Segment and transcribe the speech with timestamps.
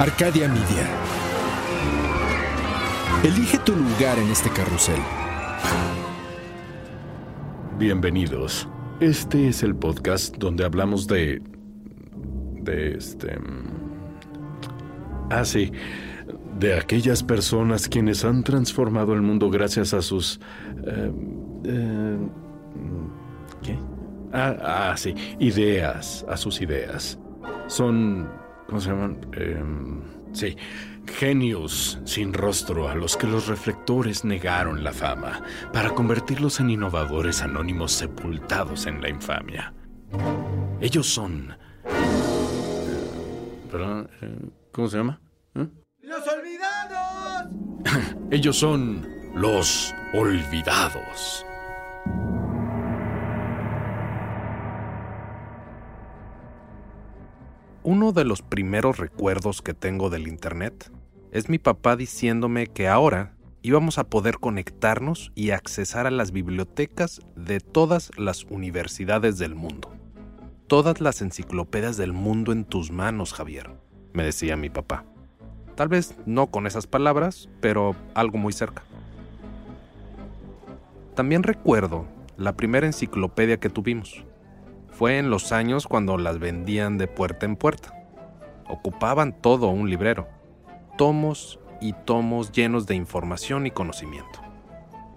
[0.00, 0.88] Arcadia Media.
[3.22, 4.98] Elige tu lugar en este carrusel.
[7.78, 8.66] Bienvenidos.
[9.00, 11.42] Este es el podcast donde hablamos de...
[12.62, 13.38] de este...
[15.28, 15.70] Ah, sí.
[16.58, 20.40] De aquellas personas quienes han transformado el mundo gracias a sus...
[20.82, 21.12] eh,
[21.64, 22.18] eh,
[23.62, 23.78] ¿Qué?
[24.32, 25.14] Ah, ah, sí.
[25.40, 27.18] Ideas, a sus ideas.
[27.66, 28.40] Son...
[28.70, 29.18] ¿Cómo se llaman?
[29.32, 30.00] Em,
[30.32, 30.56] sí.
[31.04, 35.42] Genios sin rostro a los que los reflectores negaron la fama
[35.72, 39.74] para convertirlos en innovadores anónimos sepultados en la infamia.
[40.80, 41.56] Ellos son...
[43.72, 44.38] perdón, eh,
[44.70, 45.20] ¿Cómo se llama?
[45.56, 45.66] ¿Eh?
[46.02, 47.48] ¡Los olvidados!
[48.30, 51.44] Ellos son los olvidados.
[57.92, 60.92] Uno de los primeros recuerdos que tengo del Internet
[61.32, 67.20] es mi papá diciéndome que ahora íbamos a poder conectarnos y accesar a las bibliotecas
[67.34, 69.90] de todas las universidades del mundo.
[70.68, 73.70] Todas las enciclopedias del mundo en tus manos, Javier,
[74.12, 75.04] me decía mi papá.
[75.74, 78.84] Tal vez no con esas palabras, pero algo muy cerca.
[81.16, 84.22] También recuerdo la primera enciclopedia que tuvimos.
[85.00, 87.94] Fue en los años cuando las vendían de puerta en puerta.
[88.68, 90.28] Ocupaban todo un librero.
[90.98, 94.42] Tomos y tomos llenos de información y conocimiento.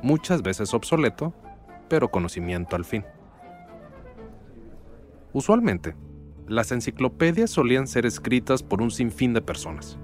[0.00, 1.34] Muchas veces obsoleto,
[1.90, 3.04] pero conocimiento al fin.
[5.34, 5.94] Usualmente,
[6.48, 9.98] las enciclopedias solían ser escritas por un sinfín de personas,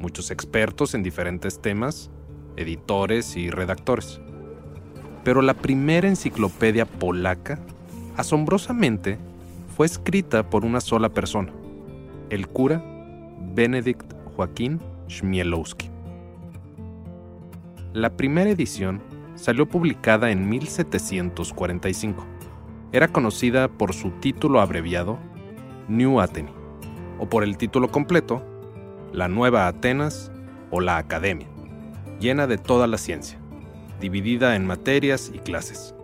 [0.00, 2.10] muchos expertos en diferentes temas,
[2.56, 4.20] editores y redactores.
[5.22, 7.60] Pero la primera enciclopedia polaca,
[8.16, 9.18] asombrosamente,
[9.76, 11.52] fue escrita por una sola persona,
[12.30, 12.82] el cura
[13.54, 15.90] Benedict Joaquín Chmielowski.
[17.92, 19.00] La primera edición
[19.34, 22.24] salió publicada en 1745.
[22.92, 25.18] Era conocida por su título abreviado
[25.88, 26.50] New Atheny,
[27.18, 28.42] o por el título completo
[29.12, 30.30] La Nueva Atenas
[30.70, 31.46] o la Academia,
[32.20, 33.38] llena de toda la ciencia,
[34.00, 35.94] dividida en materias y clases,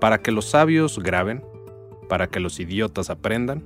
[0.00, 1.42] para que los sabios graben,
[2.10, 3.62] para que los idiotas aprendan,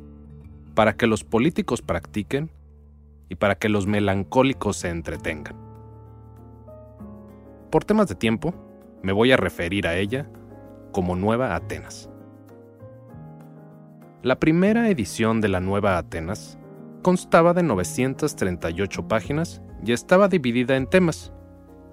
[0.74, 2.50] para que los políticos practiquen
[3.30, 5.56] y para que los melancólicos se entretengan.
[7.70, 8.54] Por temas de tiempo,
[9.02, 10.28] me voy a referir a ella
[10.92, 12.10] como Nueva Atenas.
[14.22, 16.58] La primera edición de la Nueva Atenas
[17.00, 21.32] constaba de 938 páginas y estaba dividida en temas,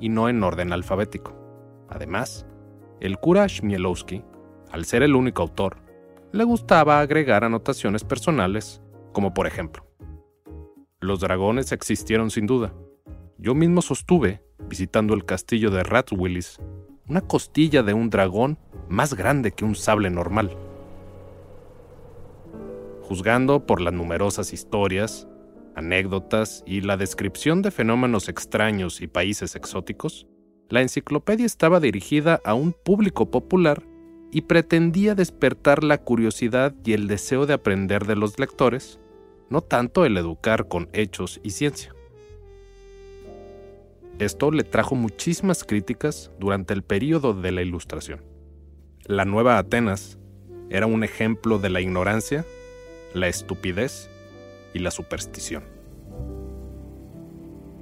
[0.02, 1.34] y no en orden alfabético.
[1.88, 2.46] Además,
[3.00, 4.26] el cura Chmielowski,
[4.70, 5.78] al ser el único autor,
[6.34, 8.82] le gustaba agregar anotaciones personales,
[9.12, 9.86] como por ejemplo,
[11.02, 12.74] los dragones existieron sin duda.
[13.38, 16.60] Yo mismo sostuve, visitando el castillo de Willis,
[17.10, 20.56] una costilla de un dragón más grande que un sable normal.
[23.02, 25.28] Juzgando por las numerosas historias,
[25.76, 30.28] anécdotas y la descripción de fenómenos extraños y países exóticos,
[30.70, 33.84] la enciclopedia estaba dirigida a un público popular
[34.32, 39.00] y pretendía despertar la curiosidad y el deseo de aprender de los lectores,
[39.50, 41.94] no tanto el educar con hechos y ciencia.
[44.20, 48.22] Esto le trajo muchísimas críticas durante el período de la Ilustración.
[49.04, 50.18] La Nueva Atenas
[50.70, 52.46] era un ejemplo de la ignorancia,
[53.14, 54.10] la estupidez
[54.74, 55.64] y la superstición.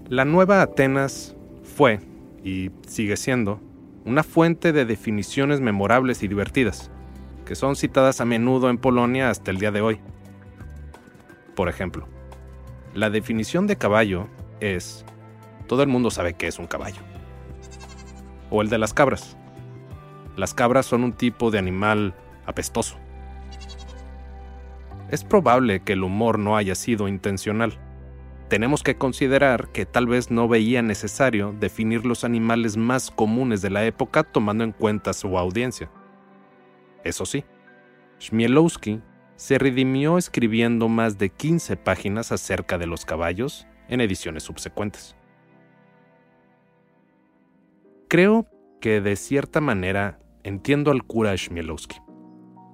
[0.08, 2.00] La Nueva Atenas fue,
[2.44, 3.60] y sigue siendo,
[4.06, 6.92] una fuente de definiciones memorables y divertidas,
[7.46, 10.00] que son citadas a menudo en Polonia hasta el día de hoy.
[11.56, 12.08] Por ejemplo,
[12.94, 14.28] la definición de caballo
[14.60, 15.06] es,
[15.68, 17.02] todo el mundo sabe que es un caballo.
[18.50, 19.38] O el de las cabras.
[20.36, 22.98] Las cabras son un tipo de animal apestoso.
[25.12, 27.78] Es probable que el humor no haya sido intencional.
[28.50, 33.70] Tenemos que considerar que tal vez no veía necesario definir los animales más comunes de
[33.70, 35.92] la época tomando en cuenta su audiencia.
[37.04, 37.46] Eso sí,
[38.18, 39.02] Chmielowski
[39.36, 45.16] se redimió escribiendo más de 15 páginas acerca de los caballos en ediciones subsecuentes.
[48.08, 48.48] Creo
[48.82, 51.98] que de cierta manera entiendo al cura Chmielowski.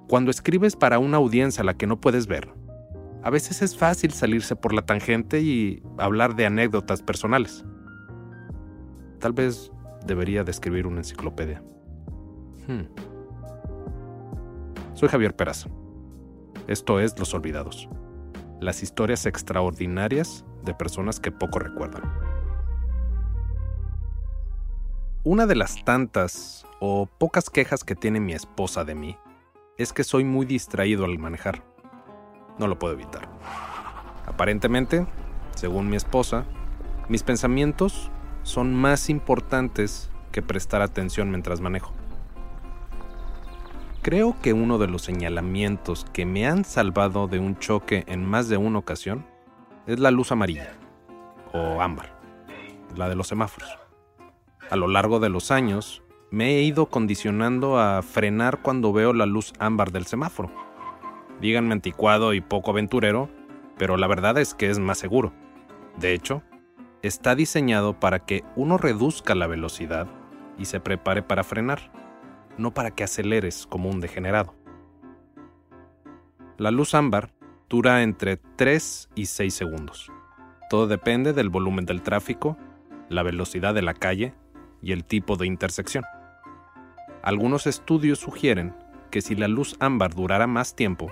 [0.08, 2.48] Cuando escribes para una audiencia a la que no puedes ver,
[3.26, 7.66] a veces es fácil salirse por la tangente y hablar de anécdotas personales.
[9.20, 9.72] Tal vez
[10.06, 11.64] debería de escribir una enciclopedia.
[12.68, 12.84] Hmm.
[14.94, 15.70] Soy Javier Peraza.
[16.68, 17.90] Esto es Los Olvidados.
[18.62, 22.04] Las historias extraordinarias de personas que poco recuerdan.
[25.24, 29.18] Una de las tantas o pocas quejas que tiene mi esposa de mí
[29.80, 31.75] es que soy muy distraído al manejar.
[32.58, 33.28] No lo puedo evitar.
[34.26, 35.06] Aparentemente,
[35.56, 36.46] según mi esposa,
[37.10, 38.10] mis pensamientos
[38.44, 41.94] son más importantes que prestar atención mientras manejo.
[44.02, 48.50] Creo que uno de los señalamientos que me han salvado de un choque en más
[48.50, 49.26] de una ocasión
[49.88, 50.74] es la luz amarilla
[51.54, 52.14] o ámbar,
[52.96, 53.70] la de los semáforos.
[54.70, 59.26] A lo largo de los años, me he ido condicionando a frenar cuando veo la
[59.26, 60.65] luz ámbar del semáforo.
[61.42, 63.30] Díganme anticuado y poco aventurero,
[63.78, 65.34] pero la verdad es que es más seguro.
[65.98, 66.44] De hecho,
[67.02, 70.08] está diseñado para que uno reduzca la velocidad
[70.58, 71.92] y se prepare para frenar
[72.58, 74.56] no para que aceleres como un degenerado.
[76.58, 77.32] La luz ámbar
[77.70, 80.12] dura entre 3 y 6 segundos.
[80.70, 82.58] Todo depende del volumen del tráfico,
[83.10, 84.34] la velocidad de la calle
[84.82, 86.06] y el tipo de intersección.
[87.22, 88.76] Algunos estudios sugieren
[89.12, 91.12] que si la luz ámbar durara más tiempo,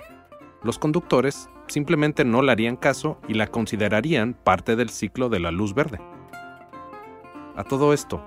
[0.64, 5.50] los conductores simplemente no le harían caso y la considerarían parte del ciclo de la
[5.50, 6.00] luz verde.
[7.54, 8.24] A todo esto,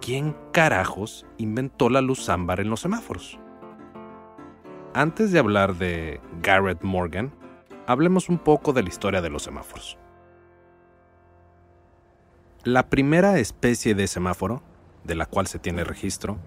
[0.00, 3.38] ¿quién carajos inventó la luz ámbar en los semáforos?
[4.94, 7.32] Antes de hablar de Garrett Morgan,
[7.86, 9.98] hablemos un poco de la historia de los semáforos.
[12.64, 14.62] La primera especie de semáforo,
[15.04, 16.38] de la cual se tiene registro,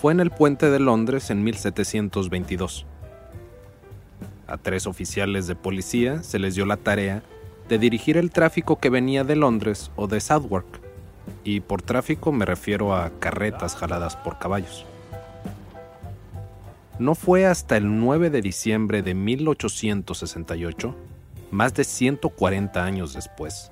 [0.00, 2.86] fue en el puente de Londres en 1722.
[4.48, 7.22] A tres oficiales de policía se les dio la tarea
[7.68, 10.80] de dirigir el tráfico que venía de Londres o de Southwark
[11.44, 14.86] y por tráfico me refiero a carretas jaladas por caballos.
[16.98, 20.94] No fue hasta el 9 de diciembre de 1868,
[21.50, 23.70] más de 140 años después,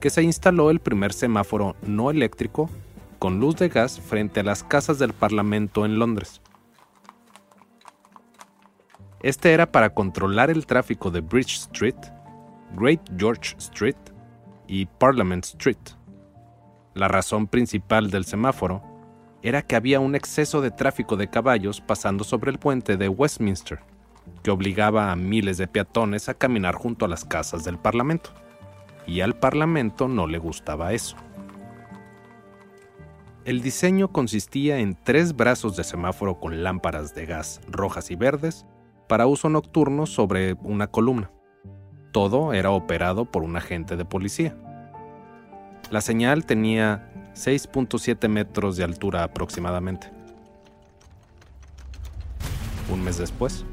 [0.00, 2.70] que se instaló el primer semáforo no eléctrico
[3.18, 6.40] con luz de gas frente a las casas del Parlamento en Londres.
[9.22, 11.96] Este era para controlar el tráfico de Bridge Street,
[12.76, 13.96] Great George Street
[14.66, 15.78] y Parliament Street
[16.94, 18.82] la razón principal del semáforo
[19.42, 23.80] era que había un exceso de tráfico de caballos pasando sobre el puente de Westminster,
[24.42, 28.30] que obligaba a miles de peatones a caminar junto a las casas del Parlamento.
[29.06, 31.16] Y al Parlamento no le gustaba eso.
[33.44, 38.66] El diseño consistía en tres brazos de semáforo con lámparas de gas rojas y verdes
[39.12, 41.30] para uso nocturno sobre una columna.
[42.12, 44.56] Todo era operado por un agente de policía.
[45.90, 50.10] La señal tenía 6.7 metros de altura aproximadamente.
[52.90, 53.66] Un mes después,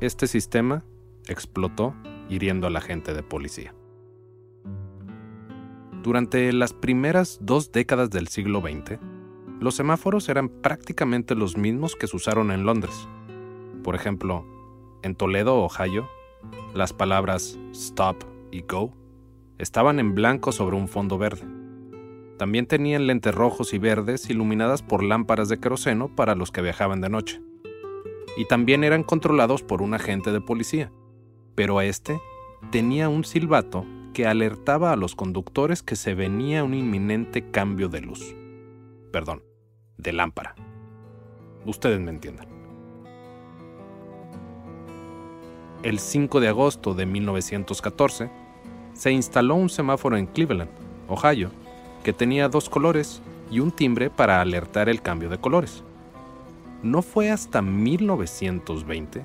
[0.00, 0.84] este sistema
[1.26, 1.96] explotó
[2.28, 3.74] hiriendo a la gente de policía.
[6.04, 9.00] Durante las primeras dos décadas del siglo XX,
[9.58, 13.08] los semáforos eran prácticamente los mismos que se usaron en Londres.
[13.82, 14.46] Por ejemplo,
[15.02, 16.08] en Toledo, Ohio,
[16.74, 18.92] las palabras stop y go
[19.58, 21.46] estaban en blanco sobre un fondo verde.
[22.38, 27.00] También tenían lentes rojos y verdes iluminadas por lámparas de queroseno para los que viajaban
[27.00, 27.40] de noche.
[28.36, 30.90] Y también eran controlados por un agente de policía,
[31.54, 32.20] pero este
[32.70, 38.00] tenía un silbato que alertaba a los conductores que se venía un inminente cambio de
[38.00, 38.34] luz.
[39.12, 39.44] Perdón,
[39.96, 40.54] de lámpara.
[41.64, 42.51] Ustedes me entiendan.
[45.82, 48.30] El 5 de agosto de 1914,
[48.94, 50.70] se instaló un semáforo en Cleveland,
[51.08, 51.50] Ohio,
[52.04, 53.20] que tenía dos colores
[53.50, 55.82] y un timbre para alertar el cambio de colores.
[56.84, 59.24] No fue hasta 1920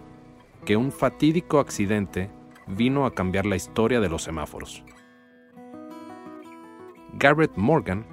[0.66, 2.32] que un fatídico accidente
[2.66, 4.84] vino a cambiar la historia de los semáforos.
[7.14, 8.04] Garrett Morgan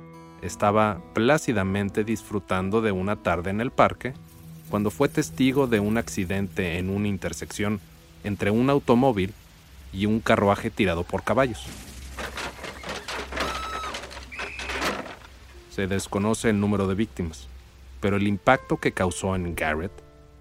[0.42, 4.12] estaba plácidamente disfrutando de una tarde en el parque
[4.68, 7.80] cuando fue testigo de un accidente en una intersección
[8.24, 9.32] entre un automóvil
[9.92, 11.64] y un carruaje tirado por caballos.
[15.70, 17.48] Se desconoce el número de víctimas,
[18.00, 19.92] pero el impacto que causó en Garrett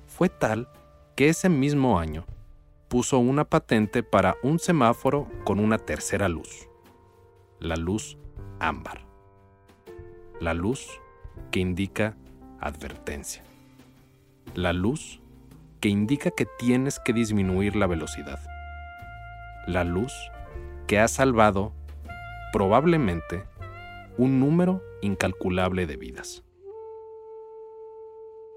[0.07, 0.67] fue tal
[1.15, 2.25] que ese mismo año
[2.87, 6.67] puso una patente para un semáforo con una tercera luz,
[7.59, 8.17] la luz
[8.59, 9.01] ámbar,
[10.39, 10.87] la luz
[11.49, 12.15] que indica
[12.59, 13.43] advertencia,
[14.53, 15.19] la luz
[15.83, 18.39] que indica que tienes que disminuir la velocidad
[19.67, 20.13] la luz
[20.87, 21.73] que ha salvado
[22.53, 23.43] probablemente
[24.17, 26.43] un número incalculable de vidas.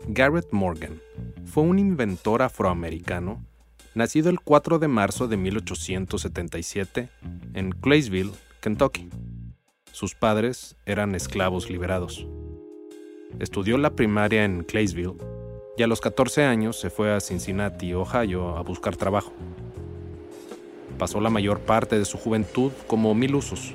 [0.06, 1.00] Garrett Morgan
[1.47, 3.45] fue un inventor afroamericano
[3.95, 7.09] nacido el 4 de marzo de 1877
[7.54, 9.09] en Claysville, Kentucky.
[9.90, 12.25] Sus padres eran esclavos liberados.
[13.40, 15.16] Estudió la primaria en Claysville
[15.76, 19.33] y a los 14 años se fue a Cincinnati, Ohio, a buscar trabajo.
[20.99, 23.75] Pasó la mayor parte de su juventud como mil usos.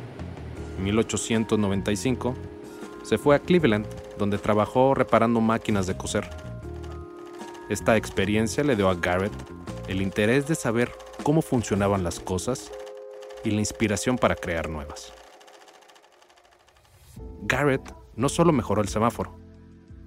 [0.78, 2.36] En 1895
[3.04, 3.86] se fue a Cleveland,
[4.18, 6.28] donde trabajó reparando máquinas de coser.
[7.70, 9.34] Esta experiencia le dio a Garrett
[9.88, 10.92] el interés de saber
[11.24, 12.72] cómo funcionaban las cosas
[13.44, 15.14] y la inspiración para crear nuevas.
[17.44, 19.41] Garrett no solo mejoró el semáforo,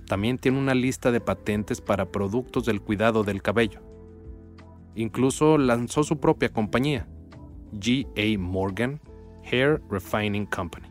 [0.06, 3.80] también tiene una lista de patentes para productos del cuidado del cabello.
[4.94, 7.08] Incluso lanzó su propia compañía,
[7.72, 8.38] G.A.
[8.38, 9.00] Morgan
[9.50, 10.88] Hair Refining Company.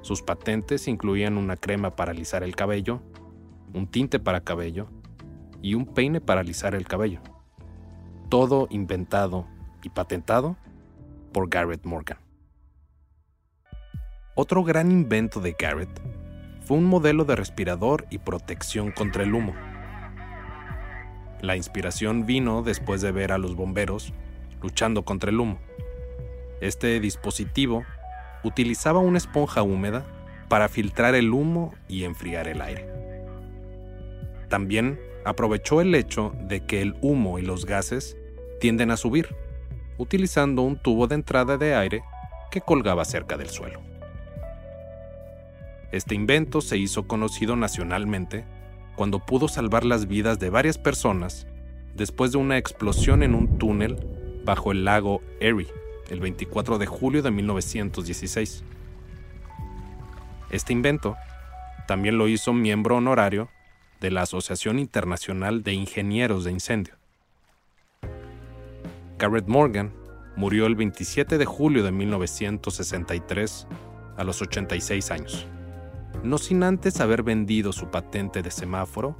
[0.00, 3.02] Sus patentes incluían una crema para alisar el cabello,
[3.74, 4.88] un tinte para cabello
[5.60, 7.20] y un peine para alisar el cabello.
[8.28, 9.46] Todo inventado
[9.82, 10.56] y patentado
[11.32, 12.18] por Garrett Morgan.
[14.34, 16.17] Otro gran invento de Garrett
[16.68, 19.54] fue un modelo de respirador y protección contra el humo.
[21.40, 24.12] La inspiración vino después de ver a los bomberos
[24.60, 25.58] luchando contra el humo.
[26.60, 27.84] Este dispositivo
[28.44, 30.04] utilizaba una esponja húmeda
[30.50, 32.86] para filtrar el humo y enfriar el aire.
[34.50, 38.18] También aprovechó el hecho de que el humo y los gases
[38.60, 39.34] tienden a subir,
[39.96, 42.02] utilizando un tubo de entrada de aire
[42.50, 43.80] que colgaba cerca del suelo.
[45.90, 48.44] Este invento se hizo conocido nacionalmente
[48.94, 51.46] cuando pudo salvar las vidas de varias personas
[51.94, 53.96] después de una explosión en un túnel
[54.44, 55.68] bajo el lago Erie
[56.10, 58.64] el 24 de julio de 1916.
[60.50, 61.16] Este invento
[61.86, 63.48] también lo hizo miembro honorario
[64.00, 66.94] de la Asociación Internacional de Ingenieros de Incendio.
[69.18, 69.92] Garrett Morgan
[70.36, 73.66] murió el 27 de julio de 1963
[74.16, 75.48] a los 86 años
[76.22, 79.16] no sin antes haber vendido su patente de semáforo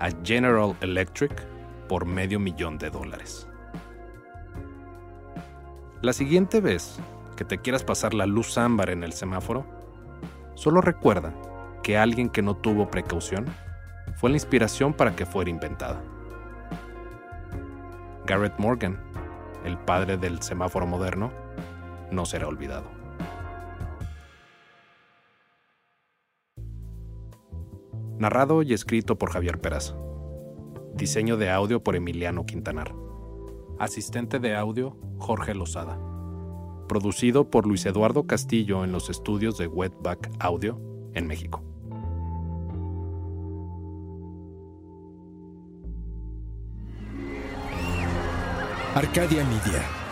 [0.00, 1.46] a General Electric
[1.88, 3.48] por medio millón de dólares.
[6.00, 6.98] La siguiente vez
[7.36, 9.66] que te quieras pasar la luz ámbar en el semáforo,
[10.54, 11.32] solo recuerda
[11.82, 13.46] que alguien que no tuvo precaución
[14.16, 16.02] fue la inspiración para que fuera inventada.
[18.26, 19.00] Garrett Morgan,
[19.64, 21.32] el padre del semáforo moderno,
[22.10, 22.97] no será olvidado.
[28.18, 29.94] Narrado y escrito por Javier Peraza.
[30.94, 32.92] Diseño de audio por Emiliano Quintanar.
[33.78, 36.00] Asistente de audio Jorge Lozada.
[36.88, 40.80] Producido por Luis Eduardo Castillo en los estudios de Wetback Audio
[41.14, 41.62] en México.
[48.96, 50.07] Arcadia Media.